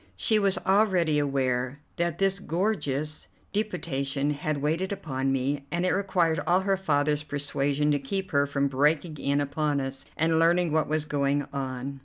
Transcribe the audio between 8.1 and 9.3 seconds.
her from breaking